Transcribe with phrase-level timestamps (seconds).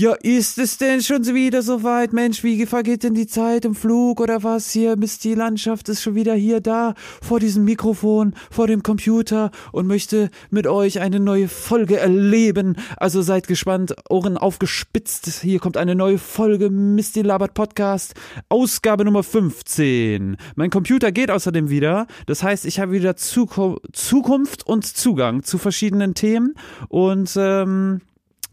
[0.00, 2.12] Ja, ist es denn schon wieder so weit?
[2.12, 4.70] Mensch, wie vergeht denn die Zeit im Flug oder was?
[4.70, 9.50] Hier, Mist, die Landschaft ist schon wieder hier da, vor diesem Mikrofon, vor dem Computer
[9.72, 12.76] und möchte mit euch eine neue Folge erleben.
[12.96, 15.40] Also seid gespannt, Ohren aufgespitzt.
[15.40, 18.14] Hier kommt eine neue Folge Misty Labert Podcast,
[18.48, 20.36] Ausgabe Nummer 15.
[20.54, 22.06] Mein Computer geht außerdem wieder.
[22.26, 26.54] Das heißt, ich habe wieder Zukunft und Zugang zu verschiedenen Themen
[26.88, 28.00] und ähm,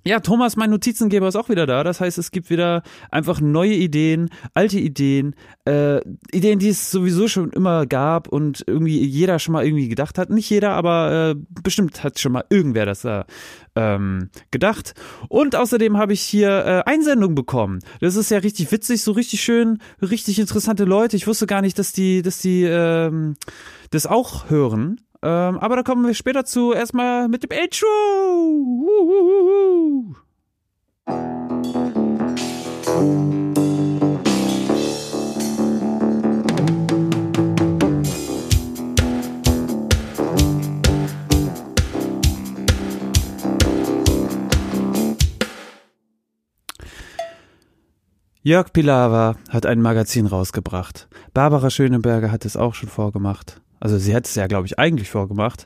[0.07, 1.83] ja, Thomas, mein Notizengeber, ist auch wieder da.
[1.83, 5.35] Das heißt, es gibt wieder einfach neue Ideen, alte Ideen,
[5.67, 5.99] äh,
[6.31, 10.30] Ideen, die es sowieso schon immer gab und irgendwie jeder schon mal irgendwie gedacht hat.
[10.30, 13.25] Nicht jeder, aber äh, bestimmt hat schon mal irgendwer das da
[13.75, 14.94] ähm, gedacht.
[15.27, 17.80] Und außerdem habe ich hier äh, Einsendungen bekommen.
[17.99, 21.16] Das ist ja richtig witzig, so richtig schön, richtig interessante Leute.
[21.16, 23.35] Ich wusste gar nicht, dass die, dass die ähm,
[23.89, 25.02] das auch hören.
[25.25, 26.71] Ähm, aber da kommen wir später zu.
[26.71, 27.88] Erstmal mit dem Intro.
[48.44, 51.07] Jörg Pilawa hat ein Magazin rausgebracht.
[51.33, 53.59] Barbara Schöneberger hat es auch schon vorgemacht.
[53.80, 55.66] Also sie hat es ja, glaube ich, eigentlich vorgemacht.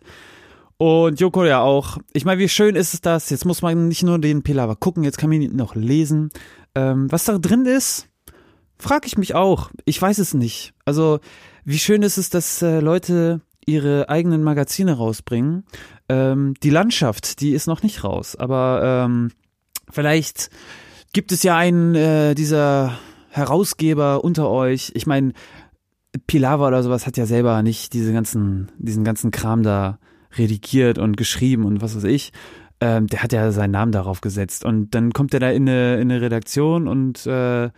[0.78, 1.98] Und Joko ja auch.
[2.14, 3.30] Ich meine, wie schön ist es das?
[3.30, 6.30] Jetzt muss man nicht nur den Pilava gucken, jetzt kann man ihn noch lesen.
[6.74, 8.08] Ähm, was da drin ist,
[8.78, 9.72] frage ich mich auch.
[9.84, 10.74] Ich weiß es nicht.
[10.86, 11.20] Also,
[11.66, 15.66] wie schön ist es, dass äh, Leute ihre eigenen Magazine rausbringen.
[16.08, 18.36] Ähm, die Landschaft, die ist noch nicht raus.
[18.36, 19.32] Aber ähm,
[19.92, 20.50] vielleicht
[21.14, 22.98] gibt es ja einen äh, dieser
[23.30, 24.92] Herausgeber unter euch.
[24.96, 25.34] Ich meine,
[26.28, 30.00] Pilava oder sowas hat ja selber nicht diese ganzen, diesen ganzen Kram da
[30.38, 32.32] redigiert und geschrieben und was weiß ich.
[32.82, 34.64] Ähm, der hat ja seinen Namen darauf gesetzt.
[34.64, 37.70] Und dann kommt er da in eine, in eine Redaktion und äh,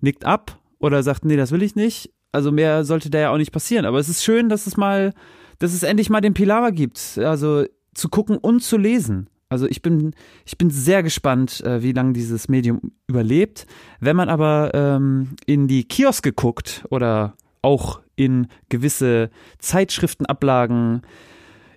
[0.00, 2.12] nickt ab oder sagt, nee, das will ich nicht.
[2.32, 3.86] Also mehr sollte da ja auch nicht passieren.
[3.86, 5.12] Aber es ist schön, dass es mal,
[5.58, 7.18] dass es endlich mal den Pilava gibt.
[7.18, 7.64] Also
[7.94, 9.28] zu gucken und zu lesen.
[9.48, 10.14] Also ich bin,
[10.44, 13.66] ich bin sehr gespannt, äh, wie lange dieses Medium überlebt.
[13.98, 21.02] Wenn man aber ähm, in die Kioske guckt oder auch in gewisse Zeitschriftenablagen,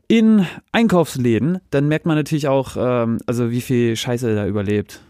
[0.08, 5.02] in Einkaufsläden, dann merkt man natürlich auch, ähm, also wie viel Scheiße da überlebt.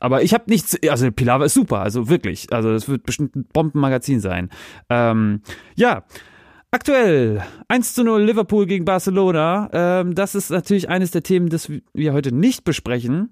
[0.00, 2.52] Aber ich habe nichts, also Pilava ist super, also wirklich.
[2.52, 4.48] Also es wird bestimmt ein Bombenmagazin sein.
[4.88, 5.42] Ähm,
[5.74, 6.04] ja,
[6.70, 9.68] aktuell 1 zu 0 Liverpool gegen Barcelona.
[9.72, 13.30] Ähm, das ist natürlich eines der Themen, das wir heute nicht besprechen.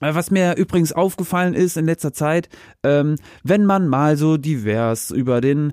[0.00, 2.48] Äh, was mir übrigens aufgefallen ist in letzter Zeit,
[2.82, 5.72] ähm, wenn man mal so divers über den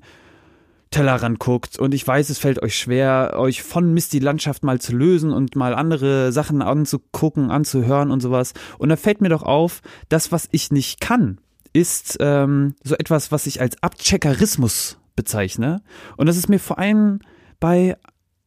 [0.92, 4.96] Tellerrand guckt und ich weiß, es fällt euch schwer, euch von Misty Landschaft mal zu
[4.96, 8.54] lösen und mal andere Sachen anzugucken, anzuhören und sowas.
[8.78, 11.40] Und da fällt mir doch auf, das, was ich nicht kann,
[11.74, 15.82] ist ähm, so etwas, was ich als Abcheckerismus bezeichne.
[16.16, 17.20] Und das ist mir vor allem
[17.60, 17.98] bei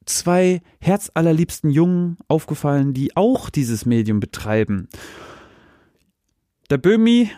[0.07, 4.89] zwei herzallerliebsten Jungen aufgefallen, die auch dieses Medium betreiben.
[6.71, 7.31] Der Böhmi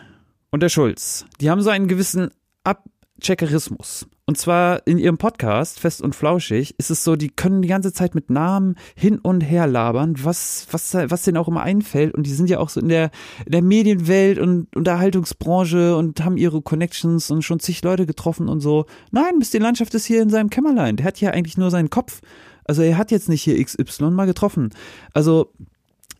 [0.50, 2.30] und der Schulz, die haben so einen gewissen
[2.64, 4.06] Abcheckerismus.
[4.32, 7.92] Und zwar in ihrem Podcast, Fest und Flauschig, ist es so, die können die ganze
[7.92, 12.14] Zeit mit Namen hin und her labern, was, was, was denen auch immer einfällt.
[12.14, 13.10] Und die sind ja auch so in der,
[13.44, 18.60] in der Medienwelt und Unterhaltungsbranche und haben ihre Connections und schon zig Leute getroffen und
[18.60, 18.86] so.
[19.10, 19.60] Nein, Mr.
[19.60, 20.96] Landschaft ist hier in seinem Kämmerlein.
[20.96, 22.22] Der hat hier eigentlich nur seinen Kopf.
[22.64, 24.70] Also er hat jetzt nicht hier XY mal getroffen.
[25.12, 25.52] Also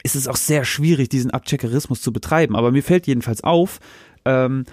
[0.03, 2.57] ist es auch sehr schwierig, diesen Abcheckerismus zu betreiben.
[2.57, 3.81] Aber mir fällt jedenfalls auf,
[4.27, 4.65] ähm,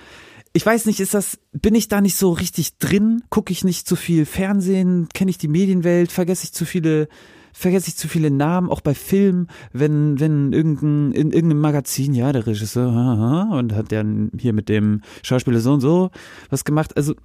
[0.59, 3.23] ich weiß nicht, ist das, bin ich da nicht so richtig drin?
[3.29, 5.07] Gucke ich nicht zu viel Fernsehen?
[5.13, 6.11] Kenne ich die Medienwelt?
[6.11, 7.07] Vergesse ich zu viele,
[7.53, 12.33] vergesse ich zu viele Namen, auch bei Filmen, wenn, wenn irgendein, in irgendeinem Magazin, ja,
[12.33, 16.11] der Regisseur, und hat dann hier mit dem Schauspieler so und so
[16.49, 16.97] was gemacht.
[16.97, 17.15] Also,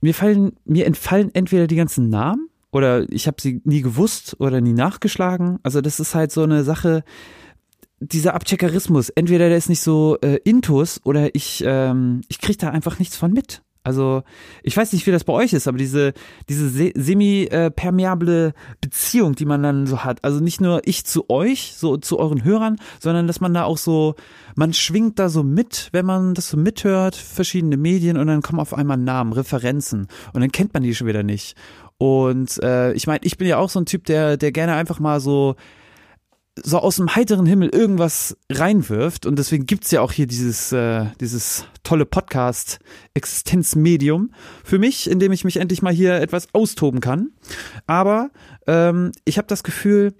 [0.00, 4.62] mir fallen, mir entfallen entweder die ganzen Namen oder ich habe sie nie gewusst oder
[4.62, 5.58] nie nachgeschlagen.
[5.64, 7.04] Also, das ist halt so eine Sache,
[8.12, 12.70] dieser Abcheckerismus, entweder der ist nicht so äh, intus oder ich, ähm, ich kriege da
[12.70, 13.62] einfach nichts von mit.
[13.86, 14.22] Also
[14.62, 16.14] ich weiß nicht, wie das bei euch ist, aber diese,
[16.48, 21.98] diese semi-permeable Beziehung, die man dann so hat, also nicht nur ich zu euch, so
[21.98, 24.14] zu euren Hörern, sondern dass man da auch so,
[24.56, 28.58] man schwingt da so mit, wenn man das so mithört, verschiedene Medien und dann kommen
[28.58, 31.54] auf einmal Namen, Referenzen und dann kennt man die schon wieder nicht.
[31.98, 34.98] Und äh, ich meine, ich bin ja auch so ein Typ, der, der gerne einfach
[34.98, 35.56] mal so
[36.62, 39.24] so aus dem heiteren Himmel irgendwas reinwirft.
[39.26, 44.30] Und deswegen gibt's ja auch hier dieses, äh, dieses tolle Podcast-Existenzmedium
[44.62, 47.32] für mich, in dem ich mich endlich mal hier etwas austoben kann.
[47.86, 48.30] Aber
[48.66, 50.14] ähm, ich habe das Gefühl,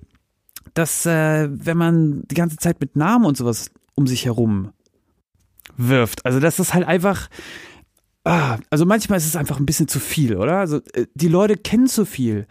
[0.75, 4.73] dass äh, wenn man die ganze Zeit mit Namen und sowas um sich herum
[5.77, 6.27] wirft.
[6.27, 7.29] Also das ist halt einfach,
[8.25, 10.59] ah, also manchmal ist es einfach ein bisschen zu viel, oder?
[10.59, 12.47] Also äh, die Leute kennen zu viel.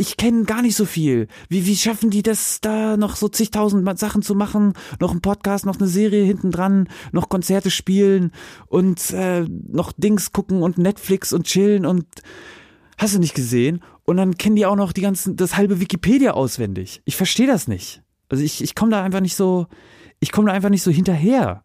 [0.00, 1.28] Ich kenne gar nicht so viel.
[1.50, 4.72] Wie, wie schaffen die das, da noch so zigtausend Sachen zu machen?
[4.98, 8.32] Noch ein Podcast, noch eine Serie hinten dran, noch Konzerte spielen
[8.66, 12.06] und äh, noch Dings gucken und Netflix und chillen und
[12.96, 13.82] hast du nicht gesehen?
[14.04, 17.02] Und dann kennen die auch noch die ganzen, das halbe Wikipedia auswendig.
[17.04, 18.02] Ich verstehe das nicht.
[18.30, 19.66] Also ich, ich komme da einfach nicht so,
[20.18, 21.62] ich komme da einfach nicht so hinterher.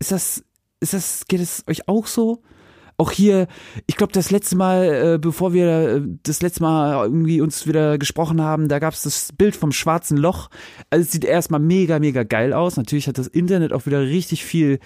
[0.00, 0.42] Ist das,
[0.80, 2.42] ist das, geht es euch auch so?
[2.96, 3.46] Auch hier,
[3.86, 7.98] ich glaube, das letzte Mal, äh, bevor wir äh, das letzte Mal irgendwie uns wieder
[7.98, 10.50] gesprochen haben, da gab es das Bild vom schwarzen Loch.
[10.90, 12.76] Also es sieht erstmal mega, mega geil aus.
[12.76, 14.78] Natürlich hat das Internet auch wieder richtig viel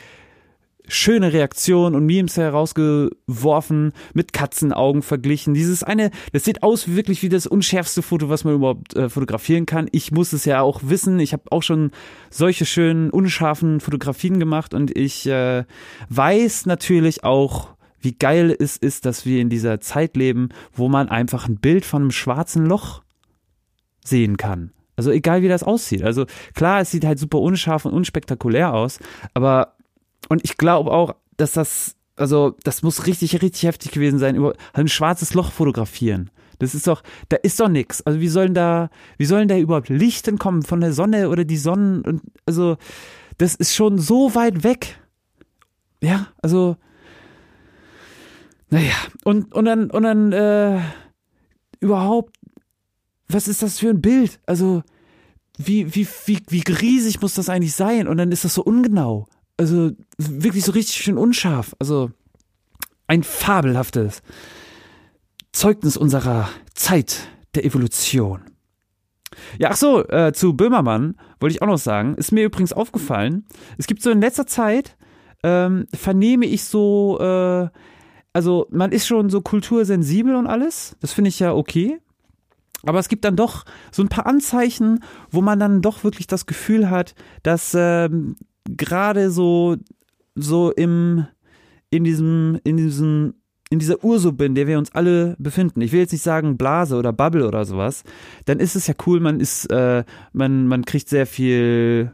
[0.88, 5.54] schöne Reaktionen und Memes herausgeworfen, mit Katzenaugen verglichen.
[5.54, 9.66] Dieses eine, das sieht aus wirklich wie das unschärfste Foto, was man überhaupt äh, fotografieren
[9.66, 9.88] kann.
[9.92, 11.18] Ich muss es ja auch wissen.
[11.20, 11.90] Ich habe auch schon
[12.30, 15.64] solche schönen, unscharfen Fotografien gemacht und ich äh,
[16.08, 17.75] weiß natürlich auch,
[18.06, 21.84] wie geil es ist, dass wir in dieser Zeit leben, wo man einfach ein Bild
[21.84, 23.02] von einem schwarzen Loch
[24.04, 24.70] sehen kann.
[24.94, 26.04] Also egal wie das aussieht.
[26.04, 26.24] Also
[26.54, 29.00] klar, es sieht halt super unscharf und unspektakulär aus,
[29.34, 29.74] aber
[30.28, 34.54] und ich glaube auch, dass das, also das muss richtig, richtig heftig gewesen sein, über
[34.72, 36.30] ein schwarzes Loch fotografieren.
[36.60, 38.02] Das ist doch, da ist doch nix.
[38.02, 38.88] Also wie sollen da,
[39.18, 42.76] wie sollen da überhaupt Lichten kommen von der Sonne oder die Sonnen und also
[43.36, 45.00] das ist schon so weit weg.
[46.00, 46.76] Ja, also
[48.70, 50.80] naja, und, und dann, und dann, äh,
[51.80, 52.36] überhaupt,
[53.28, 54.40] was ist das für ein Bild?
[54.46, 54.82] Also,
[55.58, 58.08] wie, wie, wie, wie riesig muss das eigentlich sein?
[58.08, 59.26] Und dann ist das so ungenau
[59.56, 61.74] also wirklich so richtig schön unscharf.
[61.78, 62.10] Also
[63.06, 64.22] ein fabelhaftes
[65.52, 68.42] Zeugnis unserer Zeit der Evolution.
[69.58, 72.14] Ja, ach so, äh, zu Böhmermann wollte ich auch noch sagen.
[72.14, 73.46] Ist mir übrigens aufgefallen.
[73.78, 74.96] Es gibt so in letzter Zeit,
[75.42, 77.68] ähm, vernehme ich so, äh,
[78.36, 80.94] also man ist schon so kultursensibel und alles.
[81.00, 81.98] Das finde ich ja okay.
[82.82, 86.44] Aber es gibt dann doch so ein paar Anzeichen, wo man dann doch wirklich das
[86.44, 88.36] Gefühl hat, dass ähm,
[88.66, 89.76] gerade so,
[90.34, 91.26] so im,
[91.88, 93.36] in diesem, in diesem,
[93.70, 96.96] in dieser Ursuppe, in der wir uns alle befinden, ich will jetzt nicht sagen Blase
[96.96, 98.04] oder Bubble oder sowas,
[98.44, 100.04] dann ist es ja cool, man ist, äh,
[100.34, 102.12] man, man kriegt sehr viel,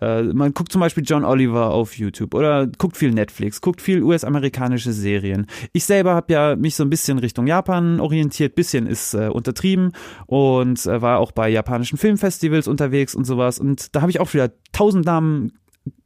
[0.00, 4.02] äh, man guckt zum Beispiel John Oliver auf YouTube oder guckt viel Netflix, guckt viel
[4.02, 5.46] US-amerikanische Serien.
[5.72, 9.92] Ich selber habe ja mich so ein bisschen Richtung Japan orientiert, bisschen ist äh, untertrieben
[10.26, 14.32] und äh, war auch bei japanischen Filmfestivals unterwegs und sowas und da habe ich auch
[14.32, 15.52] wieder tausend Namen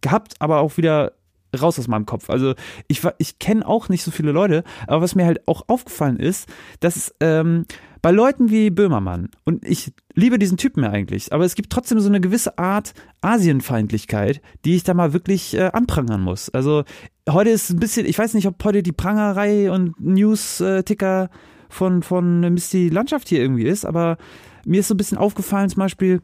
[0.00, 1.12] gehabt, aber auch wieder
[1.60, 2.30] raus aus meinem Kopf.
[2.30, 2.54] Also
[2.88, 6.48] ich, ich kenne auch nicht so viele Leute, aber was mir halt auch aufgefallen ist,
[6.80, 7.66] dass ähm,
[8.02, 12.00] bei Leuten wie Böhmermann, und ich liebe diesen Typen ja eigentlich, aber es gibt trotzdem
[12.00, 12.92] so eine gewisse Art
[13.22, 16.50] Asienfeindlichkeit, die ich da mal wirklich äh, anprangern muss.
[16.50, 16.84] Also
[17.28, 21.30] heute ist ein bisschen, ich weiß nicht, ob heute die Prangerei und News-Ticker
[21.70, 24.18] von, von Misty Landschaft hier irgendwie ist, aber
[24.66, 26.20] mir ist so ein bisschen aufgefallen, zum Beispiel,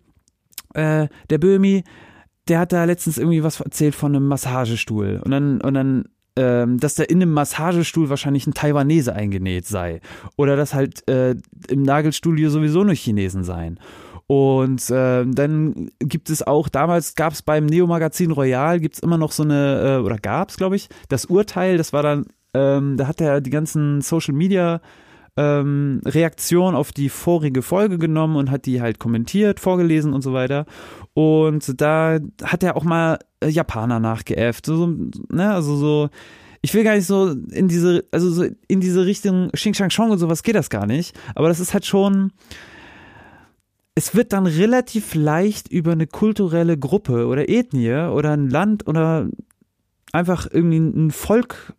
[0.75, 1.85] äh, der Böhmi,
[2.51, 5.23] der hat da letztens irgendwie was erzählt von einem Massagestuhl.
[5.25, 6.05] Und dann, und dann
[6.37, 10.01] ähm, dass da in einem Massagestuhl wahrscheinlich ein Taiwanese eingenäht sei.
[10.37, 11.35] Oder dass halt äh,
[11.69, 13.81] im Nagelstudio sowieso nur Chinesen seien.
[14.27, 19.19] Und äh, dann gibt es auch, damals gab es beim Neo-Magazin Royal, gibt es immer
[19.19, 22.97] noch so eine, äh, oder gab es, glaube ich, das Urteil, das war dann, ähm,
[22.97, 24.81] da hat er die ganzen Social Media
[25.37, 30.33] ähm, Reaktion auf die vorige Folge genommen und hat die halt kommentiert, vorgelesen und so
[30.33, 30.67] weiter.
[31.15, 34.67] Und da hat er auch mal äh, Japaner nachgeäfft.
[34.67, 34.95] So,
[35.29, 36.09] ne, also so,
[36.63, 40.11] ich will gar nicht so in diese, also so in diese Richtung Xing Shang Chong
[40.11, 41.19] und sowas geht das gar nicht.
[41.35, 42.33] Aber das ist halt schon,
[43.95, 49.29] es wird dann relativ leicht über eine kulturelle Gruppe oder Ethnie oder ein Land oder
[50.13, 51.75] einfach irgendwie ein Volk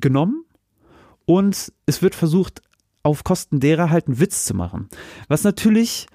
[0.00, 0.44] genommen
[1.32, 2.60] und es wird versucht,
[3.02, 4.88] auf Kosten derer halt einen Witz zu machen.
[5.28, 6.06] Was natürlich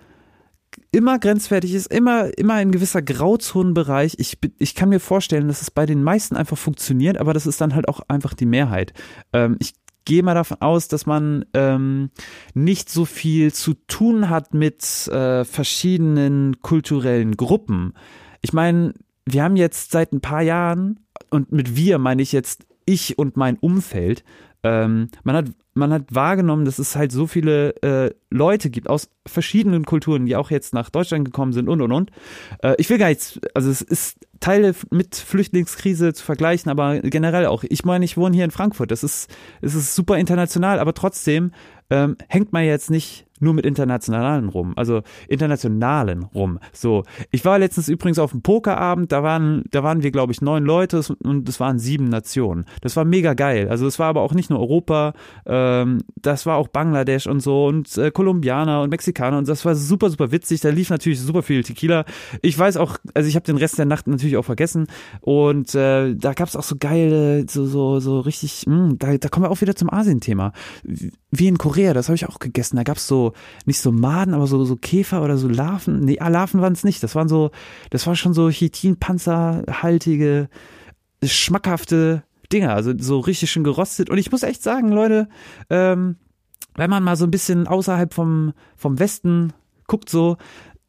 [0.92, 4.16] immer grenzwertig ist, immer, immer ein gewisser Grauzonenbereich.
[4.20, 7.60] Ich, ich kann mir vorstellen, dass es bei den meisten einfach funktioniert, aber das ist
[7.60, 8.94] dann halt auch einfach die Mehrheit.
[9.34, 9.74] Ähm, ich
[10.06, 12.12] gehe mal davon aus, dass man ähm,
[12.54, 17.94] nicht so viel zu tun hat mit äh, verschiedenen kulturellen Gruppen.
[18.42, 18.94] Ich meine,
[19.26, 21.00] wir haben jetzt seit ein paar Jahren,
[21.32, 24.24] und mit wir meine ich jetzt ich und mein Umfeld,
[24.68, 25.46] ähm, man hat
[25.78, 30.36] man hat wahrgenommen, dass es halt so viele äh, Leute gibt aus verschiedenen Kulturen, die
[30.36, 32.12] auch jetzt nach Deutschland gekommen sind und und und.
[32.62, 37.48] Äh, ich will gar nichts, also es ist Teile mit Flüchtlingskrise zu vergleichen, aber generell
[37.48, 37.64] auch.
[37.68, 38.92] Ich meine, ich wohne hier in Frankfurt.
[38.92, 41.52] Das ist, es ist super international, aber trotzdem
[41.90, 46.60] ähm, hängt man jetzt nicht nur mit internationalen rum, also internationalen rum.
[46.74, 50.42] So, ich war letztens übrigens auf einem Pokerabend, da waren, da waren wir, glaube ich,
[50.42, 52.66] neun Leute und es waren sieben Nationen.
[52.82, 53.70] Das war mega geil.
[53.70, 55.14] Also es war aber auch nicht nur Europa,
[55.68, 59.76] ähm, das war auch Bangladesch und so und äh, Kolumbianer und Mexikaner und das war
[59.76, 60.62] super, super witzig.
[60.62, 62.06] Da lief natürlich super viel Tequila.
[62.42, 64.88] Ich weiß auch, also ich habe den Rest der Nacht natürlich auch vergessen
[65.22, 69.18] und äh, da gab es auch so geile, so, so, so richtig, mh, hm, da,
[69.18, 70.54] da kommen wir auch wieder zum Asien-Thema.
[70.84, 72.78] Wie in Korea, das habe ich auch gegessen.
[72.78, 73.34] Da gab es so
[73.66, 76.06] nicht so Maden, aber so, so Käfer oder so Larven.
[76.06, 77.04] Nee, ah, Larven waren es nicht.
[77.04, 77.52] Das waren so,
[77.90, 80.50] das war schon so Chitinpanzerhaltige,
[81.24, 82.74] schmackhafte Dinger.
[82.74, 84.10] Also so richtig schön gerostet.
[84.10, 85.28] Und ich muss echt sagen, Leute,
[85.70, 86.18] ähm,
[86.76, 89.54] wenn man mal so ein bisschen außerhalb vom, vom Westen
[89.88, 90.38] guckt, so,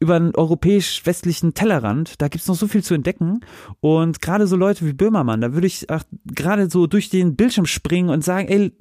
[0.01, 3.41] über einen europäisch-westlichen Tellerrand, da gibt's noch so viel zu entdecken.
[3.81, 5.87] Und gerade so Leute wie Böhmermann, da würde ich
[6.25, 8.73] gerade so durch den Bildschirm springen und sagen, ey,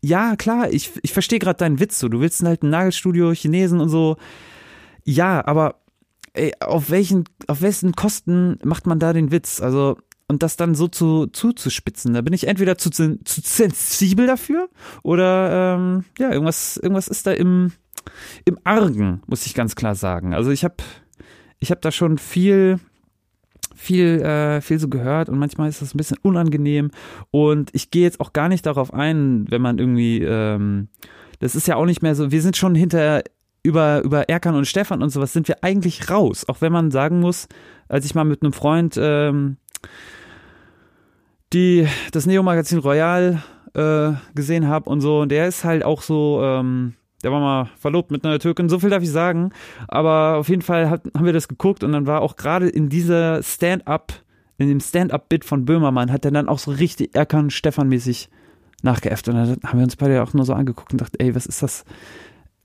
[0.00, 2.08] ja, klar, ich, ich verstehe gerade deinen Witz so.
[2.08, 4.16] Du willst halt ein Nagelstudio, Chinesen und so.
[5.04, 5.76] Ja, aber
[6.32, 9.60] ey, auf welchen, auf wessen Kosten macht man da den Witz?
[9.60, 9.96] Also,
[10.28, 12.14] und das dann so zu, zuzuspitzen.
[12.14, 14.68] Da bin ich entweder zu, zu sensibel dafür
[15.02, 17.72] oder ähm, ja, irgendwas, irgendwas ist da im,
[18.44, 20.34] im Argen, muss ich ganz klar sagen.
[20.34, 20.76] Also ich habe
[21.58, 22.80] ich hab da schon viel
[23.74, 26.90] viel, äh, viel so gehört und manchmal ist das ein bisschen unangenehm.
[27.30, 30.88] Und ich gehe jetzt auch gar nicht darauf ein, wenn man irgendwie, ähm,
[31.40, 33.24] das ist ja auch nicht mehr so, wir sind schon hinter
[33.64, 36.48] über, über Erkan und Stefan und sowas sind wir eigentlich raus.
[36.48, 37.48] Auch wenn man sagen muss,
[37.88, 39.56] als ich mal mit einem Freund ähm,
[41.52, 43.42] die das Neo-Magazin Royal
[43.74, 47.68] äh, gesehen habe und so, und der ist halt auch so, ähm, der war mal
[47.78, 49.52] verlobt mit einer Türkin, so viel darf ich sagen.
[49.88, 52.88] Aber auf jeden Fall hat, haben wir das geguckt und dann war auch gerade in
[52.88, 54.12] dieser Stand-up,
[54.58, 58.28] in dem Stand-up-Bit von Böhmermann, hat er dann auch so richtig Erkan Stefan-mäßig
[58.82, 59.28] nachgeäfft.
[59.28, 61.62] Und dann haben wir uns beide auch nur so angeguckt und dachten, ey, was ist
[61.62, 61.84] das?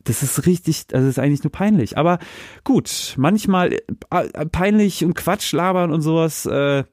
[0.08, 1.98] Das ist richtig, also das ist eigentlich nur peinlich.
[1.98, 2.20] Aber
[2.64, 6.84] gut, manchmal äh, peinlich und Quatsch labern und sowas, äh,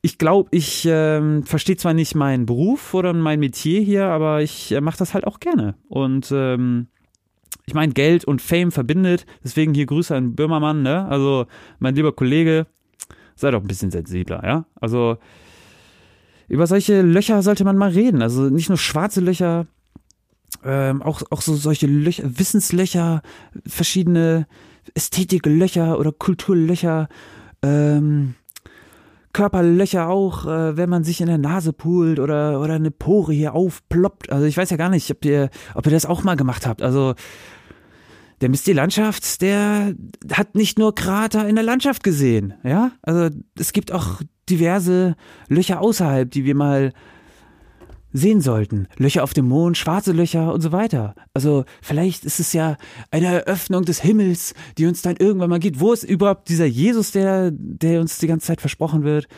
[0.00, 4.72] ich glaube, ich ähm, verstehe zwar nicht meinen Beruf oder mein Metier hier, aber ich
[4.72, 5.76] äh, mache das halt auch gerne.
[5.88, 6.88] Und ähm,
[7.66, 9.24] ich meine, Geld und Fame verbindet.
[9.44, 11.06] Deswegen hier Grüße an Böhmermann, ne?
[11.06, 11.46] Also,
[11.78, 12.66] mein lieber Kollege,
[13.36, 14.64] sei doch ein bisschen sensibler, ja?
[14.80, 15.18] Also,
[16.48, 18.20] über solche Löcher sollte man mal reden.
[18.20, 19.66] Also nicht nur schwarze Löcher,
[20.64, 23.22] ähm, auch, auch so solche Löcher, Wissenslöcher,
[23.66, 24.46] verschiedene
[24.94, 27.08] Ästhetiklöcher oder Kulturlöcher.
[27.62, 28.34] Ähm,
[29.32, 33.54] Körperlöcher auch, äh, wenn man sich in der Nase pult oder, oder eine Pore hier
[33.54, 34.30] aufploppt.
[34.30, 36.82] Also ich weiß ja gar nicht, ob ihr, ob ihr das auch mal gemacht habt.
[36.82, 37.14] Also
[38.42, 39.94] der Mist die Landschaft, der
[40.32, 42.90] hat nicht nur Krater in der Landschaft gesehen, ja?
[43.00, 45.16] Also es gibt auch diverse
[45.48, 46.92] Löcher außerhalb, die wir mal
[48.12, 48.88] sehen sollten.
[48.96, 51.14] Löcher auf dem Mond, schwarze Löcher und so weiter.
[51.34, 52.76] Also vielleicht ist es ja
[53.10, 55.80] eine Eröffnung des Himmels, die uns dann irgendwann mal geht.
[55.80, 59.28] Wo ist überhaupt dieser Jesus, der, der uns die ganze Zeit versprochen wird?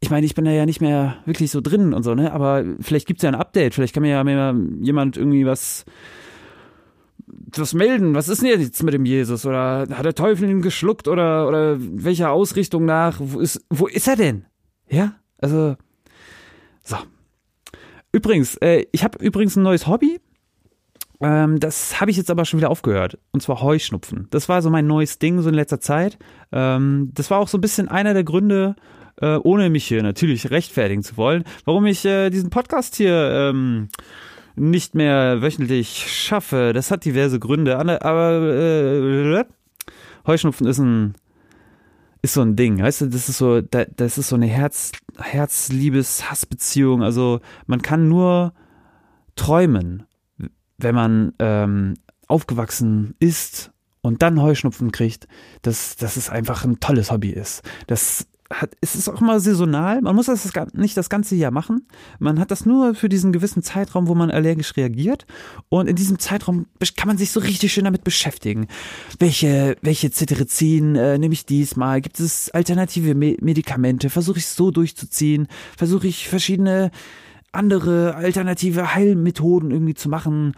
[0.00, 2.32] Ich meine, ich bin da ja nicht mehr wirklich so drin und so, ne?
[2.32, 3.74] Aber vielleicht gibt es ja ein Update.
[3.74, 5.84] Vielleicht kann mir ja mehr jemand irgendwie was,
[7.26, 8.16] was melden.
[8.16, 9.46] Was ist denn jetzt mit dem Jesus?
[9.46, 11.06] Oder hat der Teufel ihn geschluckt?
[11.06, 13.18] Oder, oder welcher Ausrichtung nach?
[13.20, 14.44] Wo ist, wo ist er denn?
[14.88, 15.14] Ja?
[15.38, 15.76] Also,
[16.82, 16.96] so.
[18.12, 20.20] Übrigens, äh, ich habe übrigens ein neues Hobby.
[21.20, 23.18] Ähm, das habe ich jetzt aber schon wieder aufgehört.
[23.32, 24.28] Und zwar Heuschnupfen.
[24.30, 26.18] Das war so mein neues Ding so in letzter Zeit.
[26.50, 28.76] Ähm, das war auch so ein bisschen einer der Gründe,
[29.20, 33.88] äh, ohne mich hier natürlich rechtfertigen zu wollen, warum ich äh, diesen Podcast hier ähm,
[34.56, 36.72] nicht mehr wöchentlich schaffe.
[36.74, 37.78] Das hat diverse Gründe.
[37.78, 39.44] Aber äh,
[40.26, 41.14] Heuschnupfen ist ein
[42.22, 47.02] ist so ein Ding, weißt du, das ist so, das ist so eine Herz, Herz-Liebes-Hassbeziehung.
[47.02, 48.54] Also man kann nur
[49.34, 50.04] träumen,
[50.78, 51.94] wenn man ähm,
[52.28, 55.26] aufgewachsen ist und dann Heuschnupfen kriegt,
[55.62, 57.62] dass, dass es einfach ein tolles Hobby ist.
[57.88, 60.00] Das hat, es ist auch immer saisonal.
[60.02, 61.86] Man muss das nicht das ganze Jahr machen.
[62.18, 65.26] Man hat das nur für diesen gewissen Zeitraum, wo man allergisch reagiert.
[65.68, 66.66] Und in diesem Zeitraum
[66.96, 68.66] kann man sich so richtig schön damit beschäftigen.
[69.18, 72.00] Welche, welche Cetirizin äh, nehme ich diesmal?
[72.00, 74.10] Gibt es alternative Me Medikamente?
[74.10, 75.48] Versuche ich es so durchzuziehen?
[75.76, 76.90] Versuche ich verschiedene
[77.52, 80.54] andere alternative Heilmethoden irgendwie zu machen?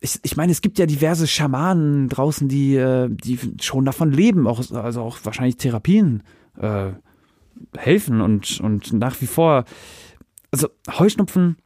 [0.00, 4.46] ich, ich meine, es gibt ja diverse Schamanen draußen, die, äh, die schon davon leben,
[4.46, 6.22] auch, also auch wahrscheinlich Therapien
[6.58, 6.92] äh,
[7.76, 9.64] helfen und, und nach wie vor,
[10.50, 11.56] also Heuschnupfen,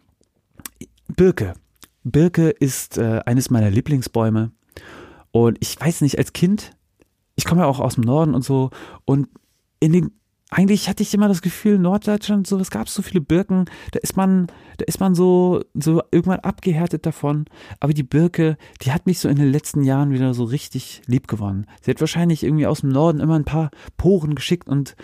[1.08, 1.54] Birke.
[2.02, 4.52] Birke ist äh, eines meiner Lieblingsbäume.
[5.30, 6.72] Und ich weiß nicht, als Kind,
[7.34, 8.70] ich komme ja auch aus dem Norden und so,
[9.04, 9.28] und
[9.80, 10.12] in den
[10.54, 14.16] eigentlich hatte ich immer das Gefühl, Norddeutschland, so, es gab so viele Birken, da ist
[14.16, 14.46] man,
[14.76, 17.46] da ist man so, so irgendwann abgehärtet davon.
[17.80, 21.26] Aber die Birke, die hat mich so in den letzten Jahren wieder so richtig lieb
[21.26, 21.66] gewonnen.
[21.82, 24.94] Sie hat wahrscheinlich irgendwie aus dem Norden immer ein paar Poren geschickt und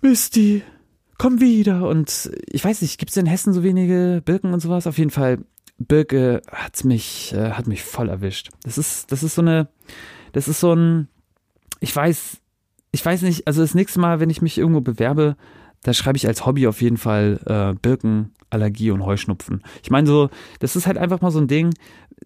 [0.00, 0.62] Misty,
[1.18, 1.88] komm wieder.
[1.88, 4.86] Und ich weiß nicht, gibt es in Hessen so wenige Birken und sowas?
[4.86, 5.38] Auf jeden Fall,
[5.78, 8.50] Birke hat's mich, äh, hat mich voll erwischt.
[8.62, 9.68] Das ist, das ist so eine,
[10.32, 11.08] das ist so ein,
[11.80, 12.38] ich weiß,
[12.90, 15.36] ich weiß nicht, also das nächste Mal, wenn ich mich irgendwo bewerbe,
[15.82, 19.62] da schreibe ich als Hobby auf jeden Fall äh, Birken, Allergie und Heuschnupfen.
[19.82, 20.30] Ich meine so,
[20.60, 21.74] das ist halt einfach mal so ein Ding,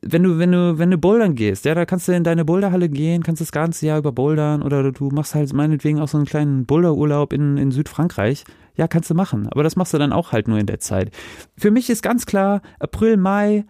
[0.00, 2.88] wenn du, wenn du, wenn du bouldern gehst, ja, da kannst du in deine Boulderhalle
[2.88, 6.26] gehen, kannst das ganze Jahr über bouldern oder du machst halt meinetwegen auch so einen
[6.26, 8.44] kleinen Boulderurlaub in, in Südfrankreich.
[8.74, 11.10] Ja, kannst du machen, aber das machst du dann auch halt nur in der Zeit.
[11.58, 13.66] Für mich ist ganz klar, April, Mai,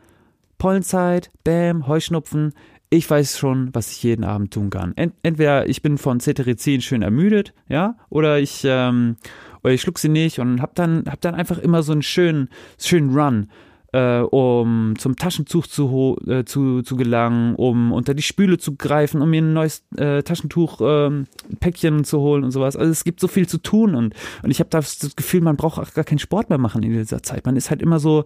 [0.58, 2.52] Pollenzeit, Bäm, Heuschnupfen,
[2.88, 4.92] ich weiß schon, was ich jeden Abend tun kann.
[4.96, 9.16] Ent entweder ich bin von Cetirizin schön ermüdet, ja, oder ich, ähm,
[9.62, 12.48] oder ich schluck sie nicht und hab dann, hab dann einfach immer so einen schönen,
[12.78, 13.48] schönen Run
[13.92, 19.20] äh, um zum Taschentuch zu, äh, zu, zu gelangen, um unter die Spüle zu greifen,
[19.20, 21.26] um mir ein neues äh, Taschentuch ähm,
[21.60, 22.76] Päckchen zu holen und sowas.
[22.76, 25.78] Also es gibt so viel zu tun und, und ich habe das Gefühl, man braucht
[25.78, 27.44] auch gar keinen Sport mehr machen in dieser Zeit.
[27.44, 28.24] Man ist halt immer so,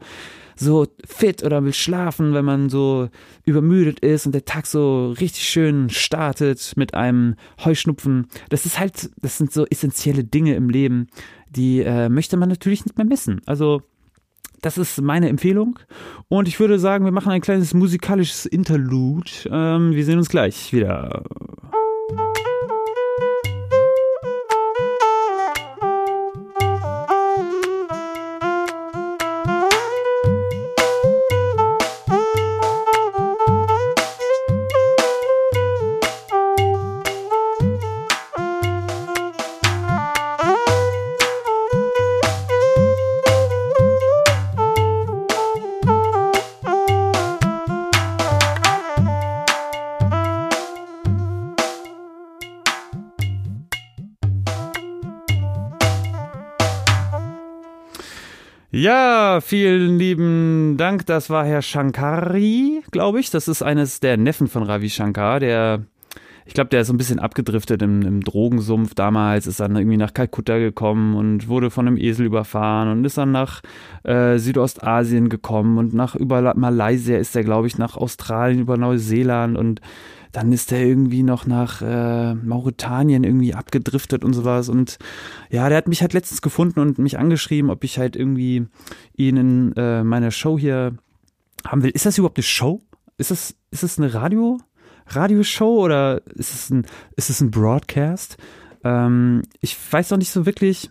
[0.55, 3.09] so fit oder will schlafen, wenn man so
[3.45, 8.29] übermüdet ist und der Tag so richtig schön startet mit einem Heuschnupfen.
[8.49, 11.09] Das ist halt, das sind so essentielle Dinge im Leben,
[11.51, 13.41] die äh, möchte man natürlich nicht mehr missen.
[13.47, 13.83] Also
[14.63, 15.79] das ist meine Empfehlung.
[16.29, 19.31] Und ich würde sagen, wir machen ein kleines musikalisches Interlude.
[19.51, 21.23] Ähm, wir sehen uns gleich wieder.
[58.87, 61.07] Ja, vielen lieben Dank.
[61.07, 63.33] Das war Herr Shankari, glaube ich.
[63.33, 65.83] Das ist eines der Neffen von Ravi Shankar, der
[66.45, 69.97] ich glaube, der ist so ein bisschen abgedriftet im, im, Drogensumpf damals, ist dann irgendwie
[69.97, 73.63] nach Kalkutta gekommen und wurde von einem Esel überfahren und ist dann nach
[74.05, 79.59] äh, Südostasien gekommen und nach über Malaysia ist er, glaube ich, nach Australien, über Neuseeland
[79.59, 79.81] und
[80.33, 84.69] dann ist er irgendwie noch nach äh, Mauretanien irgendwie abgedriftet und sowas.
[84.69, 84.99] Und
[85.51, 88.67] ja, der hat mich halt letztens gefunden und mich angeschrieben, ob ich halt irgendwie
[89.15, 90.97] ihn in äh, meiner Show hier
[91.67, 91.91] haben will.
[91.91, 92.81] Ist das überhaupt eine Show?
[93.19, 94.59] Ist das, ist das eine Radio,
[95.09, 96.87] Radioshow oder ist es ein,
[97.17, 98.37] ist es ein Broadcast?
[98.85, 100.91] Ähm, ich weiß noch nicht so wirklich,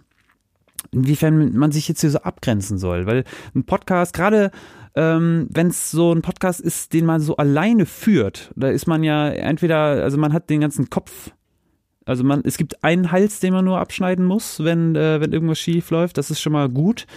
[0.91, 4.52] inwiefern man sich jetzt hier so abgrenzen soll, weil ein Podcast, gerade
[4.96, 9.04] ähm, wenn es so ein Podcast ist, den man so alleine führt, da ist man
[9.04, 11.32] ja entweder, also man hat den ganzen Kopf,
[12.06, 15.60] also man, es gibt einen Hals, den man nur abschneiden muss, wenn, äh, wenn irgendwas
[15.60, 17.08] schief läuft, das ist schon mal gut.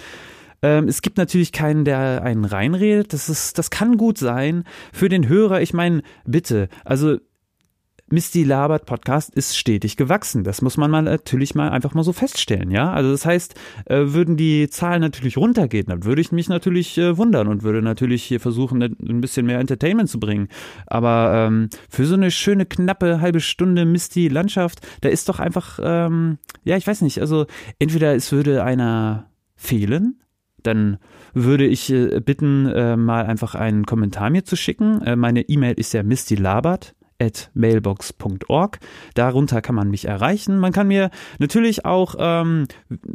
[0.61, 3.12] Ähm, es gibt natürlich keinen, der einen reinredet.
[3.12, 4.64] Das ist, das kann gut sein.
[4.93, 7.19] Für den Hörer, ich meine, bitte, also
[8.11, 10.42] Misty Labert Podcast ist stetig gewachsen.
[10.42, 12.90] Das muss man mal natürlich mal einfach mal so feststellen, ja.
[12.90, 17.18] Also das heißt, äh, würden die Zahlen natürlich runtergehen, dann würde ich mich natürlich äh,
[17.18, 20.49] wundern und würde natürlich hier versuchen, ein bisschen mehr Entertainment zu bringen.
[20.87, 25.79] Aber ähm, für so eine schöne knappe halbe Stunde Misty Landschaft, da ist doch einfach,
[25.83, 27.21] ähm, ja, ich weiß nicht.
[27.21, 27.47] Also
[27.79, 30.21] entweder es würde einer fehlen,
[30.62, 30.99] dann
[31.35, 32.64] würde ich äh, bitten,
[33.05, 35.03] mal einfach einen Kommentar mir zu schicken.
[35.18, 36.94] Meine E-Mail ist ja mistylabert at
[37.54, 38.78] mailbox.org.
[39.14, 40.59] Darunter kann man mich erreichen.
[40.59, 42.66] Man kann mir natürlich auch, ähm,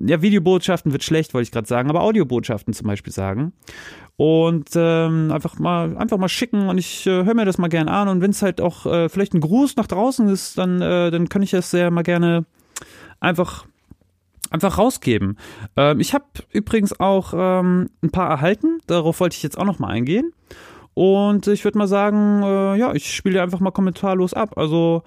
[0.06, 3.54] ja, Videobotschaften wird schlecht, wollte ich gerade sagen, aber Audiobotschaften zum Beispiel sagen.
[4.16, 7.92] Und ähm, einfach mal einfach mal schicken und ich äh, höre mir das mal gerne
[7.92, 8.08] an.
[8.08, 11.30] Und wenn es halt auch äh, vielleicht ein Gruß nach draußen ist, dann, äh, dann
[11.30, 12.46] kann ich das sehr mal gerne
[13.20, 13.66] einfach
[14.52, 15.38] einfach rausgeben.
[15.76, 19.80] Ähm, ich habe übrigens auch ähm, ein paar erhalten, darauf wollte ich jetzt auch noch
[19.80, 20.32] mal eingehen.
[20.96, 24.58] Und ich würde mal sagen, äh, ja, ich spiele einfach mal kommentarlos ab.
[24.58, 25.04] Also,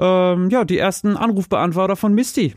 [0.00, 2.56] ähm, ja, die ersten Anrufbeantworter von Misty.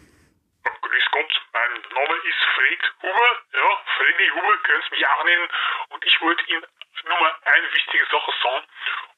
[0.64, 3.32] Grüß Gott, mein Name ist Fred Huber.
[3.54, 5.48] Ja, Freddy Huber, Sie mich auch nennen.
[5.90, 6.66] Und ich wollte Ihnen
[7.06, 8.66] nur mal eine wichtige Sache sagen.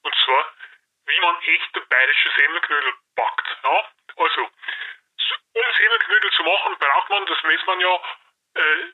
[0.04, 0.44] Und zwar,
[1.08, 3.48] wie man echte bayerische Semmelknödel backt.
[3.64, 3.80] Ja,
[4.18, 7.96] also, um Semmelknödel zu machen, braucht man, das weiß man ja,
[8.56, 8.92] äh,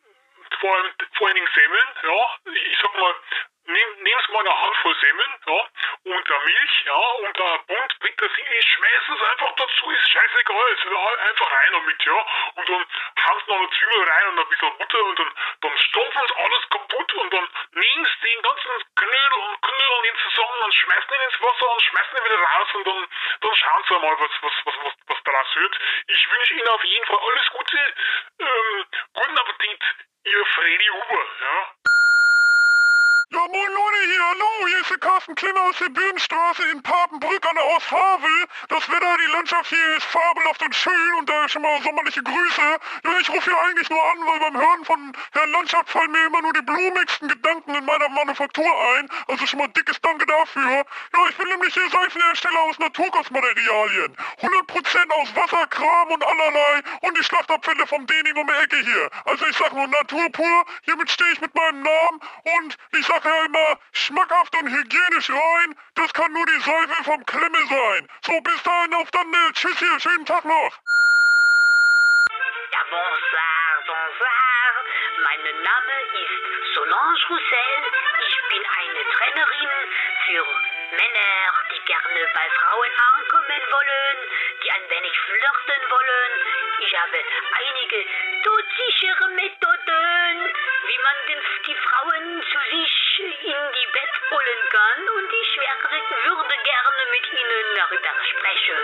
[0.60, 0.78] vor,
[1.18, 1.90] vor allen Dingen Semmeln.
[2.04, 3.14] Ja, ich sag mal,
[3.66, 5.68] nehmen Sie mal eine Handvoll Semmeln, ja,
[6.04, 10.86] und der Milch, ja, und der Bund Petersilie, schmeißen es einfach dazu, ist scheißegal, ist
[10.86, 12.86] einfach rein damit, ja, und dann
[13.26, 16.36] hauen Sie noch eine Zwiebel rein und ein bisschen Butter und dann, dann stampfen Sie
[16.36, 21.22] alles kaputt und dann Sie den ganzen Knödel und Knödel den zusammen und schmeißen ihn
[21.22, 23.08] ins Wasser und schmeißen ihn wieder raus und dann,
[23.42, 25.80] dann schauen Sie mal, was, was, was, was, was daraus wird.
[26.08, 27.94] Ich wünsche Ihnen auf jeden Fall alles Gute,
[28.40, 29.84] ähm, guten Appetit,
[30.26, 31.93] Ihr Freddy Huber, ja.
[33.34, 37.44] Ja, moin Leute hier, hallo, hier ist der Carsten Klimmer aus der Bödenstraße in Papenbrück
[37.50, 38.46] an der Osthavel.
[38.70, 42.62] Das Wetter, die Landschaft hier ist fabelhaft und schön und da schon mal sommerliche Grüße.
[42.62, 46.28] Ja, ich rufe hier eigentlich nur an, weil beim Hören von Herrn Landschaft fallen mir
[46.28, 49.10] immer nur die blumigsten Gedanken in meiner Manufaktur ein.
[49.28, 50.70] Also schon mal dickes Danke dafür.
[50.70, 54.16] Ja, ich bin nämlich hier Seifenhersteller aus Naturkostmaterialien.
[54.44, 59.10] 100% aus Wasser, Kram und allerlei und die Schlachtabfälle vom Dening um die Ecke hier.
[59.26, 62.22] Also ich sag nur Natur pur, hiermit stehe ich mit meinem Namen
[62.60, 65.76] und ich sag immer schmackhaft und hygienisch rein.
[65.96, 68.08] Das kann nur die Seife vom Klemme sein.
[68.26, 70.74] So, bis dahin, auf dann, äh, tschüss hier, schönen Tag noch.
[72.72, 74.64] Ja, bonsoir, bonsoir.
[75.24, 77.74] Mein Name ist Solange Roussel.
[78.28, 79.70] Ich bin eine Trainerin
[80.26, 84.18] für Männer, die gerne bei Frauen ankommen wollen,
[84.64, 86.32] die ein wenig flirten wollen.
[86.80, 88.06] Ich habe einige
[88.44, 90.54] todsichere Methoden,
[90.86, 91.18] wie man
[91.66, 97.66] die Frauen zu sich in die Bett holen kann und ich würde gerne mit ihnen
[97.76, 98.82] darüber sprechen,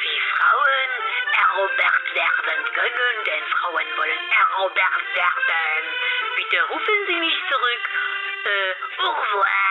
[0.00, 0.90] wie Frauen
[1.32, 5.84] erobert werden können, denn Frauen wollen erobert werden.
[6.36, 7.84] Bitte rufen Sie mich zurück.
[8.44, 9.65] Äh, au revoir.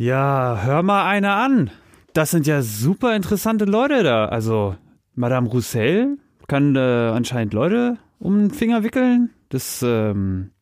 [0.00, 1.70] Ja, hör mal einer an.
[2.14, 4.24] Das sind ja super interessante Leute da.
[4.24, 4.74] Also,
[5.14, 6.16] Madame Roussel
[6.48, 9.28] kann äh, anscheinend Leute um den Finger wickeln.
[9.50, 10.52] Das, ähm,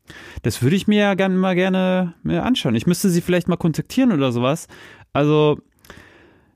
[0.42, 2.74] das würde ich mir ja gerne mal gerne mir anschauen.
[2.74, 4.66] Ich müsste sie vielleicht mal kontaktieren oder sowas.
[5.12, 5.60] Also,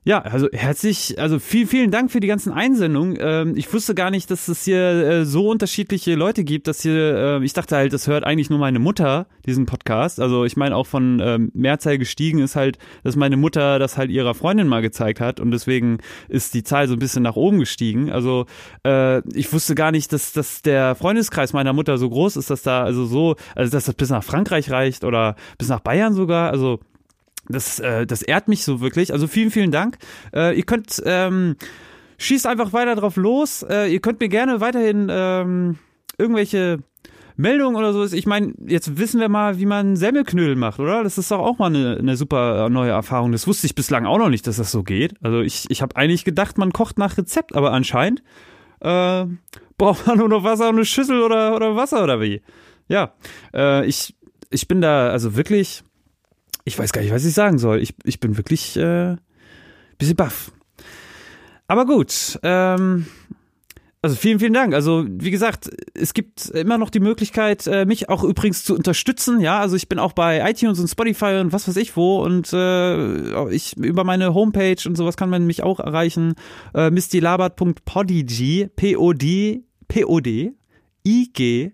[0.05, 3.17] ja, also herzlich, also vielen, vielen Dank für die ganzen Einsendungen.
[3.21, 7.39] Ähm, ich wusste gar nicht, dass es hier äh, so unterschiedliche Leute gibt, dass hier,
[7.39, 10.19] äh, ich dachte halt, das hört eigentlich nur meine Mutter, diesen Podcast.
[10.19, 14.11] Also ich meine auch von ähm, Mehrzahl gestiegen ist halt, dass meine Mutter das halt
[14.11, 17.59] ihrer Freundin mal gezeigt hat und deswegen ist die Zahl so ein bisschen nach oben
[17.59, 18.11] gestiegen.
[18.11, 18.45] Also
[18.85, 22.61] äh, ich wusste gar nicht, dass, dass der Freundeskreis meiner Mutter so groß ist, dass
[22.61, 26.51] da also so, also dass das bis nach Frankreich reicht oder bis nach Bayern sogar.
[26.51, 26.81] Also
[27.47, 29.11] das, äh, das ehrt mich so wirklich.
[29.11, 29.97] Also vielen, vielen Dank.
[30.33, 31.55] Äh, ihr könnt ähm,
[32.17, 33.63] schießt einfach weiter drauf los.
[33.63, 35.77] Äh, ihr könnt mir gerne weiterhin ähm,
[36.17, 36.79] irgendwelche
[37.35, 38.05] Meldungen oder so.
[38.05, 41.03] Ich meine, jetzt wissen wir mal, wie man Semmelknödel macht, oder?
[41.03, 43.31] Das ist doch auch mal eine, eine super neue Erfahrung.
[43.31, 45.15] Das wusste ich bislang auch noch nicht, dass das so geht.
[45.21, 48.21] Also ich, ich habe eigentlich gedacht, man kocht nach Rezept, aber anscheinend
[48.81, 49.25] äh,
[49.77, 52.41] braucht man nur noch Wasser und eine Schüssel oder, oder Wasser oder wie.
[52.87, 53.13] Ja,
[53.53, 54.15] äh, ich,
[54.51, 55.83] ich bin da also wirklich
[56.65, 57.81] ich weiß gar nicht, was ich sagen soll.
[57.81, 59.15] Ich, ich bin wirklich äh,
[59.97, 60.51] bisschen baff.
[61.67, 63.05] Aber gut, ähm,
[64.01, 64.73] also vielen, vielen Dank.
[64.73, 69.39] Also wie gesagt, es gibt immer noch die Möglichkeit, äh, mich auch übrigens zu unterstützen.
[69.39, 72.51] Ja, also ich bin auch bei iTunes und Spotify und was weiß ich wo und
[72.51, 76.33] äh, ich über meine Homepage und sowas kann man mich auch erreichen.
[76.73, 80.51] Äh, mistylabert.podigy, P-O-D, P-O-D,
[81.07, 81.73] I-G-E-E.io.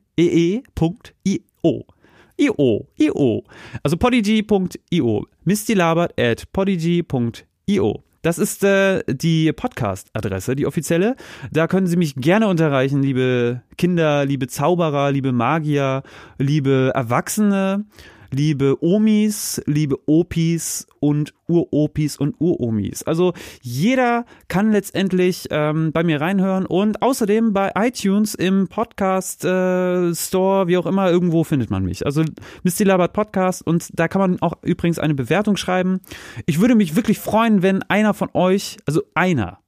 [2.39, 3.43] IO, IO.
[3.83, 5.25] Also podigy.io.
[5.43, 8.03] Mistylabert at podigy.io.
[8.21, 11.15] Das ist äh, die Podcast-Adresse, die offizielle.
[11.51, 16.03] Da können Sie mich gerne unterreichen, liebe Kinder, liebe Zauberer, liebe Magier,
[16.37, 17.85] liebe Erwachsene
[18.31, 23.03] liebe Omis, liebe Opis und Uropis und Uromis.
[23.03, 30.13] Also jeder kann letztendlich ähm, bei mir reinhören und außerdem bei iTunes im Podcast äh,
[30.13, 32.05] Store, wie auch immer, irgendwo findet man mich.
[32.05, 32.23] Also
[32.63, 36.01] Misty Labert Podcast und da kann man auch übrigens eine Bewertung schreiben.
[36.45, 39.59] Ich würde mich wirklich freuen, wenn einer von euch, also einer,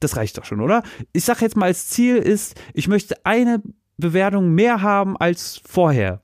[0.00, 0.82] das reicht doch schon, oder?
[1.12, 3.62] Ich sag jetzt mal, als Ziel ist, ich möchte eine
[3.96, 6.20] Bewertung mehr haben als vorher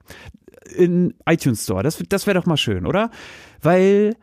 [0.77, 1.83] in iTunes Store.
[1.83, 3.11] Das, das wäre doch mal schön, oder?
[3.63, 4.17] Weil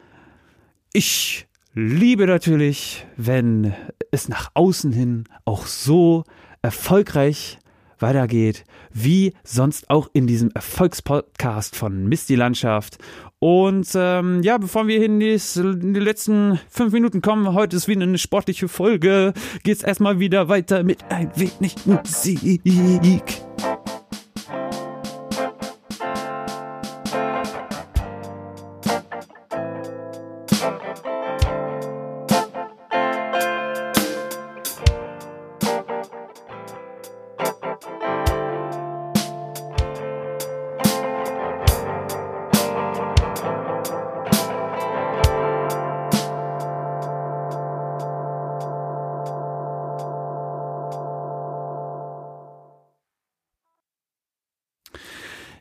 [0.94, 3.74] ich liebe natürlich, wenn
[4.12, 6.24] es nach außen hin auch so
[6.62, 7.60] erfolgreich
[8.00, 12.98] weitergeht, wie sonst auch in diesem Erfolgspodcast von Misty Landschaft.
[13.40, 17.88] Und ähm, ja, bevor wir in die, in die, letzten fünf Minuten kommen, heute ist
[17.88, 19.34] wieder eine sportliche Folge,
[19.64, 23.42] geht's erstmal wieder weiter mit ein wenig Musik.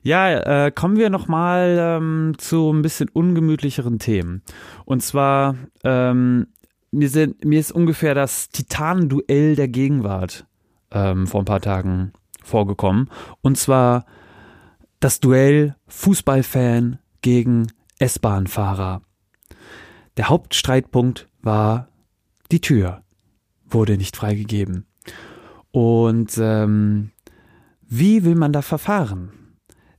[0.07, 4.41] Ja, äh, kommen wir nochmal ähm, zu ein bisschen ungemütlicheren Themen.
[4.87, 6.47] Und zwar, ähm,
[6.91, 10.47] mir, sind, mir ist ungefähr das Titanenduell der Gegenwart
[10.91, 13.11] ähm, vor ein paar Tagen vorgekommen.
[13.43, 14.07] Und zwar
[15.01, 17.67] das Duell Fußballfan gegen
[17.99, 19.03] S-Bahn-Fahrer.
[20.17, 21.89] Der Hauptstreitpunkt war
[22.51, 23.03] die Tür
[23.69, 24.87] wurde nicht freigegeben.
[25.73, 27.11] Und ähm,
[27.83, 29.33] wie will man da verfahren?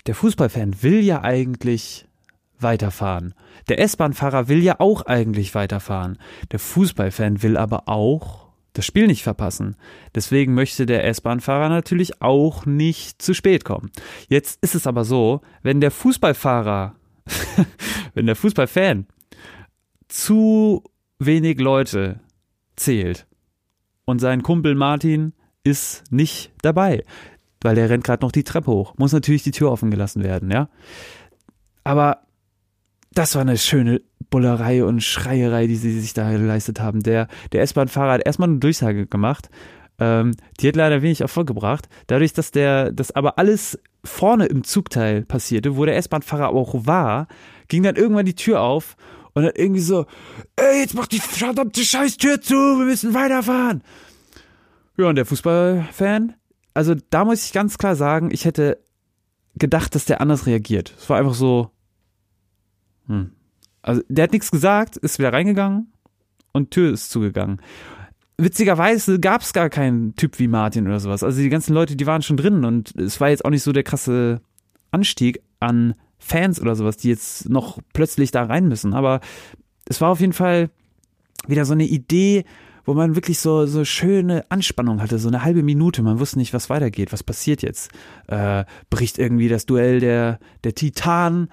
[0.07, 2.06] Der Fußballfan will ja eigentlich
[2.59, 3.33] weiterfahren.
[3.69, 6.17] Der S-Bahn-Fahrer will ja auch eigentlich weiterfahren.
[6.51, 9.75] Der Fußballfan will aber auch das Spiel nicht verpassen.
[10.13, 13.91] Deswegen möchte der S-Bahn-Fahrer natürlich auch nicht zu spät kommen.
[14.29, 16.95] Jetzt ist es aber so, wenn der Fußballfahrer,
[18.13, 19.07] wenn der Fußballfan
[20.07, 20.83] zu
[21.19, 22.19] wenig Leute
[22.75, 23.25] zählt
[24.05, 27.03] und sein Kumpel Martin ist nicht dabei,
[27.61, 28.93] weil der rennt gerade noch die Treppe hoch.
[28.97, 30.69] Muss natürlich die Tür offen gelassen werden, ja.
[31.83, 32.26] Aber
[33.11, 37.01] das war eine schöne Bullerei und Schreierei, die sie sich da geleistet haben.
[37.01, 39.49] Der, der S-Bahn-Fahrer hat erstmal eine Durchsage gemacht.
[39.99, 41.87] Ähm, die hat leider wenig Erfolg gebracht.
[42.07, 47.27] Dadurch, dass der, das aber alles vorne im Zugteil passierte, wo der S-Bahn-Fahrer auch war,
[47.67, 48.95] ging dann irgendwann die Tür auf
[49.33, 50.05] und dann irgendwie so,
[50.55, 53.83] ey, jetzt mach die verdammte Scheißtür zu, wir müssen weiterfahren.
[54.97, 56.33] Ja, und der Fußballfan,
[56.73, 58.83] also da muss ich ganz klar sagen, ich hätte
[59.55, 60.93] gedacht, dass der anders reagiert.
[60.97, 61.71] Es war einfach so,
[63.07, 63.31] hm.
[63.81, 65.91] Also der hat nichts gesagt, ist wieder reingegangen
[66.51, 67.61] und Tür ist zugegangen.
[68.37, 71.23] Witzigerweise gab es gar keinen Typ wie Martin oder sowas.
[71.23, 73.71] Also die ganzen Leute, die waren schon drin und es war jetzt auch nicht so
[73.71, 74.41] der krasse
[74.91, 78.93] Anstieg an Fans oder sowas, die jetzt noch plötzlich da rein müssen.
[78.93, 79.21] Aber
[79.85, 80.69] es war auf jeden Fall
[81.47, 82.43] wieder so eine Idee,
[82.85, 86.01] wo man wirklich so, so schöne Anspannung hatte, so eine halbe Minute.
[86.01, 87.91] Man wusste nicht, was weitergeht, was passiert jetzt.
[88.27, 91.49] Äh, bricht irgendwie das Duell der, der Titan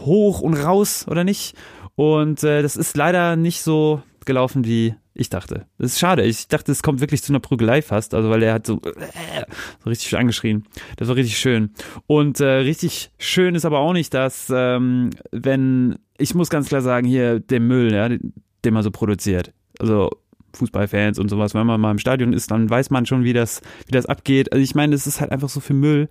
[0.00, 1.56] hoch und raus oder nicht?
[1.94, 5.66] Und äh, das ist leider nicht so gelaufen, wie ich dachte.
[5.78, 6.22] Das ist schade.
[6.22, 8.14] Ich dachte, es kommt wirklich zu einer Prügelei fast.
[8.14, 9.44] Also, weil er hat so, äh,
[9.82, 10.64] so richtig angeschrien.
[10.96, 11.70] Das war richtig schön.
[12.06, 16.82] Und äh, richtig schön ist aber auch nicht, dass, ähm, wenn, ich muss ganz klar
[16.82, 19.52] sagen, hier der Müll, ja, den man so produziert.
[19.80, 20.10] Also,
[20.54, 23.60] Fußballfans und sowas, wenn man mal im Stadion ist, dann weiß man schon, wie das,
[23.86, 24.52] wie das abgeht.
[24.52, 26.08] Also ich meine, es ist halt einfach so viel Müll.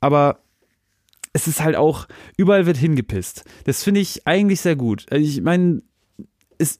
[0.00, 0.38] Aber
[1.36, 2.06] es ist halt auch,
[2.38, 3.44] überall wird hingepisst.
[3.64, 5.04] Das finde ich eigentlich sehr gut.
[5.10, 5.82] Also ich meine,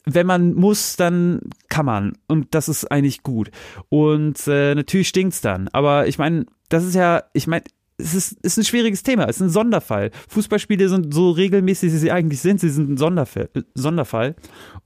[0.07, 2.15] wenn man muss, dann kann man.
[2.27, 3.51] Und das ist eigentlich gut.
[3.91, 5.69] Und äh, natürlich stinkt's dann.
[5.75, 7.65] Aber ich meine, das ist ja, ich meine,
[7.99, 10.11] es ist, ist ein schwieriges Thema, es ist ein Sonderfall.
[10.29, 13.51] Fußballspiele sind so regelmäßig, wie sie eigentlich sind, sie sind ein Sonderfall.
[13.75, 14.37] Sonderfall.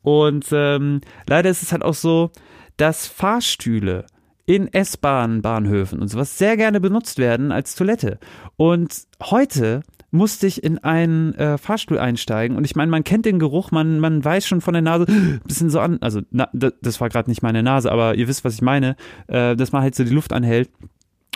[0.03, 2.33] Und ähm, leider ist es halt auch so,
[2.77, 4.07] dass Fahrstühle
[4.51, 8.19] in S-Bahnen, Bahnhöfen und sowas sehr gerne benutzt werden als Toilette.
[8.57, 13.39] Und heute musste ich in einen äh, Fahrstuhl einsteigen und ich meine, man kennt den
[13.39, 15.07] Geruch, man, man weiß schon von der Nase,
[15.45, 18.55] bisschen so an, also na, das war gerade nicht meine Nase, aber ihr wisst, was
[18.55, 18.97] ich meine,
[19.29, 20.69] äh, dass man halt so die Luft anhält.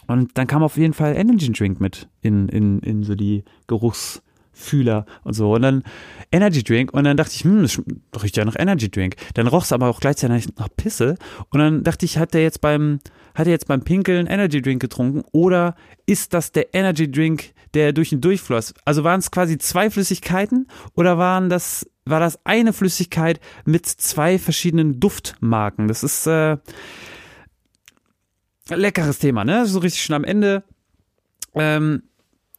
[0.09, 3.45] Und dann kam auf jeden Fall Energy Drink mit in, in, in so die
[4.55, 5.55] Geruchsfühler und so.
[5.55, 5.83] Und dann
[6.33, 6.93] Energy Drink.
[6.93, 9.17] Und dann dachte ich, hm, das riecht ja nach Energy Drink.
[9.35, 11.17] Dann roch es aber auch gleichzeitig nach Pisse.
[11.51, 13.01] Und dann dachte ich, hat der jetzt beim,
[13.35, 15.23] hat er jetzt beim Pinkeln Energy Drink getrunken?
[15.33, 18.75] Oder ist das der Energy Drink, der durch den Durchfloss.
[18.85, 24.39] Also waren es quasi zwei Flüssigkeiten oder waren das, war das eine Flüssigkeit mit zwei
[24.39, 25.89] verschiedenen Duftmarken?
[25.89, 26.59] Das ist äh,
[28.69, 29.67] leckeres Thema, ne?
[29.67, 30.63] So richtig schon am Ende.
[31.57, 32.05] Ähm,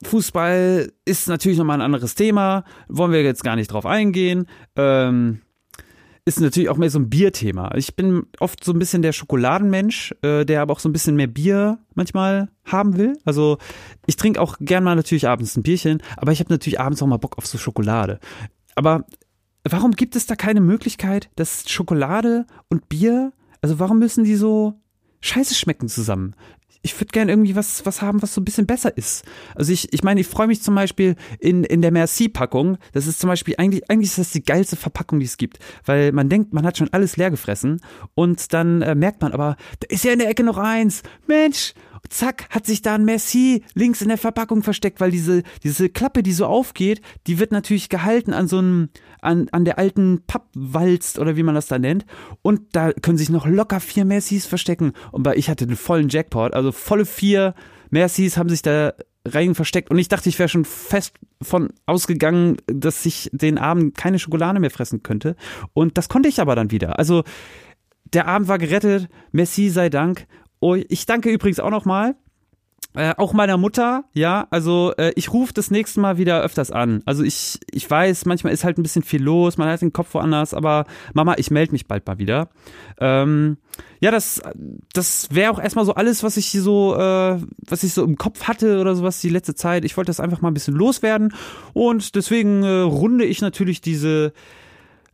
[0.05, 4.47] Fußball ist natürlich nochmal ein anderes Thema, wollen wir jetzt gar nicht drauf eingehen.
[4.75, 5.41] Ähm,
[6.27, 7.75] ist natürlich auch mehr so ein Bierthema.
[7.75, 11.15] Ich bin oft so ein bisschen der Schokoladenmensch, äh, der aber auch so ein bisschen
[11.15, 13.19] mehr Bier manchmal haben will.
[13.25, 13.59] Also
[14.07, 17.07] ich trinke auch gern mal natürlich abends ein Bierchen, aber ich habe natürlich abends auch
[17.07, 18.19] mal Bock auf so Schokolade.
[18.73, 19.05] Aber
[19.63, 24.81] warum gibt es da keine Möglichkeit, dass Schokolade und Bier, also warum müssen die so
[25.21, 26.35] scheiße schmecken zusammen?
[26.85, 29.25] Ich würde gerne irgendwie was, was haben, was so ein bisschen besser ist.
[29.55, 32.77] Also ich, ich meine, ich freue mich zum Beispiel in, in der Merci-Packung.
[32.93, 35.57] Das ist zum Beispiel, eigentlich, eigentlich ist das die geilste Verpackung, die es gibt.
[35.83, 37.81] Weil man denkt, man hat schon alles leer gefressen
[38.13, 41.01] und dann äh, merkt man aber, da ist ja in der Ecke noch eins.
[41.25, 41.73] Mensch,
[42.09, 46.23] zack, hat sich da ein Merci links in der Verpackung versteckt, weil diese, diese Klappe,
[46.23, 48.89] die so aufgeht, die wird natürlich gehalten an so einem,
[49.21, 52.05] an, an der alten Pappwalz oder wie man das da nennt.
[52.41, 54.93] Und da können sich noch locker vier Mercies verstecken.
[55.11, 57.55] Und bei ich hatte den vollen Jackpot, also volle vier
[57.89, 58.93] Mercies haben sich da
[59.25, 59.89] rein versteckt.
[59.89, 64.59] Und ich dachte, ich wäre schon fest von ausgegangen, dass ich den Abend keine Schokolade
[64.59, 65.35] mehr fressen könnte.
[65.73, 66.99] Und das konnte ich aber dann wieder.
[66.99, 67.23] Also
[68.13, 70.27] der Abend war gerettet, Merci sei Dank.
[70.65, 72.15] Oh, ich danke übrigens auch nochmal
[72.95, 77.03] Äh, auch meiner Mutter, ja, also äh, ich rufe das nächste Mal wieder öfters an.
[77.05, 80.13] Also ich, ich weiß, manchmal ist halt ein bisschen viel los, man hat den Kopf
[80.13, 82.47] woanders, aber Mama, ich melde mich bald mal wieder.
[83.01, 83.57] Ähm,
[83.99, 84.41] ja, das,
[84.93, 88.43] das wäre auch erstmal so alles, was ich so, äh, was ich so im Kopf
[88.47, 89.83] hatte oder sowas die letzte Zeit.
[89.83, 91.33] Ich wollte das einfach mal ein bisschen loswerden
[91.73, 94.31] und deswegen äh, runde ich natürlich diese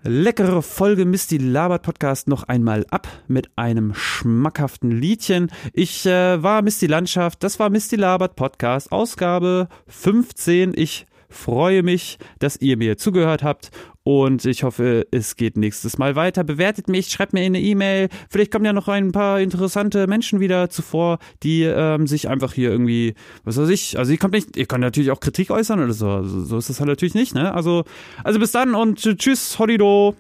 [0.04, 5.52] leckere Folge Misty Labert Podcast noch einmal ab mit einem schmackhaften Liedchen.
[5.74, 10.74] Ich äh, war Misty Landschaft, das war Misty Labert Podcast, Ausgabe 15.
[10.76, 13.72] Ich freue mich, dass ihr mir zugehört habt
[14.04, 16.44] und ich hoffe, es geht nächstes Mal weiter.
[16.44, 18.10] Bewertet mich, schreibt mir eine E-Mail.
[18.30, 22.72] Vielleicht kommen ja noch ein paar interessante Menschen wieder zuvor, die ähm, sich einfach hier
[22.72, 23.13] irgendwie,
[23.44, 26.10] was weiß ich, also ihr kommt nicht, ihr könnt natürlich auch Kritik äußern oder so.
[26.10, 27.54] Also, so ist das halt natürlich nicht, ne?
[27.54, 27.84] Also,
[28.24, 30.15] also bis dann und tschüss, Holido.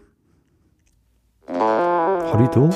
[1.47, 2.69] Holido?